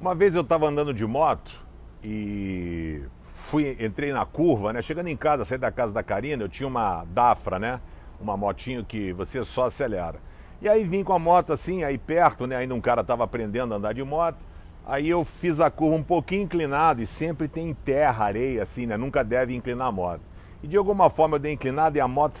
[0.00, 1.52] Uma vez eu estava andando de moto
[2.02, 4.80] e fui, entrei na curva, né?
[4.80, 7.78] Chegando em casa, saí da casa da Karina, eu tinha uma Dafra, né?
[8.18, 10.18] Uma motinho que você só acelera.
[10.62, 12.56] E aí vim com a moto assim, aí perto, né?
[12.56, 14.38] Ainda um cara estava aprendendo a andar de moto.
[14.86, 18.96] Aí eu fiz a curva um pouquinho inclinada e sempre tem terra, areia, assim, né?
[18.96, 20.22] Nunca deve inclinar a moto.
[20.62, 22.38] E de alguma forma eu dei inclinada e a moto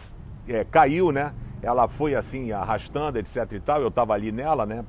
[0.48, 1.34] é, caiu, né?
[1.62, 3.82] Ela foi assim, arrastando, etc e tal.
[3.82, 4.82] Eu estava ali nela, né?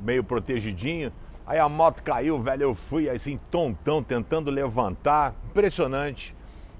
[0.00, 1.10] Meio protegidinho.
[1.46, 5.34] Aí a moto caiu, velho, eu fui assim, tontão, tentando levantar.
[5.50, 6.34] Impressionante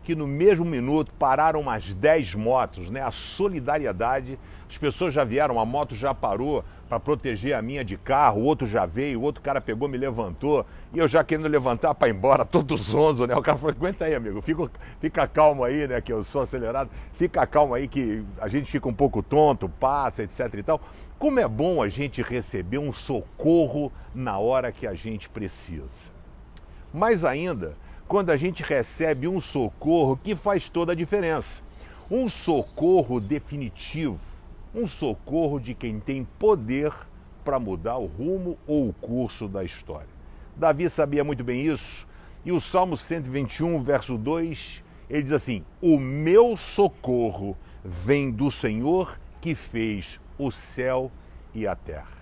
[0.04, 3.00] que no mesmo minuto pararam umas 10 motos, né?
[3.00, 4.38] A solidariedade.
[4.68, 8.44] As pessoas já vieram, a moto já parou para proteger a minha de carro, o
[8.44, 12.08] outro já veio, o outro cara pegou, me levantou, e eu já querendo levantar para
[12.08, 13.34] ir embora, todo zonzo, né?
[13.34, 16.00] O cara falou: aguenta aí, amigo, fica, fica calmo aí, né?
[16.00, 20.22] Que eu sou acelerado, fica calmo aí que a gente fica um pouco tonto, passa,
[20.22, 20.80] etc e tal.
[21.18, 26.12] Como é bom a gente receber um socorro na hora que a gente precisa.
[26.92, 27.74] Mais ainda,
[28.14, 31.60] quando a gente recebe um socorro que faz toda a diferença.
[32.08, 34.20] Um socorro definitivo,
[34.72, 36.92] um socorro de quem tem poder
[37.44, 40.06] para mudar o rumo ou o curso da história.
[40.54, 42.06] Davi sabia muito bem isso,
[42.44, 49.18] e o Salmo 121, verso 2, ele diz assim: O meu socorro vem do Senhor
[49.40, 51.10] que fez o céu
[51.52, 52.14] e a terra.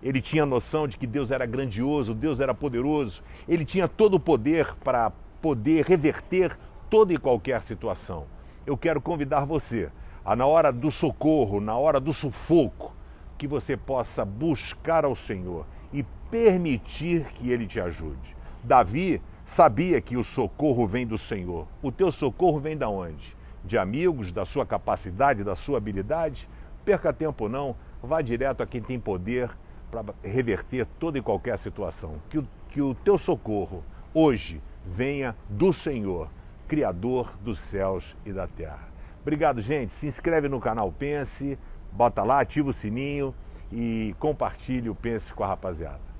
[0.00, 4.20] Ele tinha noção de que Deus era grandioso, Deus era poderoso, ele tinha todo o
[4.20, 5.10] poder para
[5.44, 8.24] poder reverter toda e qualquer situação.
[8.64, 9.90] Eu quero convidar você
[10.24, 12.94] a, na hora do socorro, na hora do sufoco,
[13.36, 18.34] que você possa buscar ao Senhor e permitir que Ele te ajude.
[18.62, 21.68] Davi sabia que o socorro vem do Senhor.
[21.82, 23.36] O teu socorro vem da onde?
[23.62, 26.48] De amigos, da sua capacidade, da sua habilidade?
[26.86, 29.50] Perca tempo não, vá direto a quem tem poder
[29.90, 32.14] para reverter toda e qualquer situação.
[32.30, 36.28] Que o, que o teu socorro hoje venha do Senhor,
[36.68, 38.88] Criador dos céus e da terra.
[39.22, 39.92] Obrigado, gente.
[39.92, 41.58] Se inscreve no canal Pense,
[41.90, 43.34] bota lá, ativa o sininho
[43.72, 46.13] e compartilhe o Pense com a rapaziada.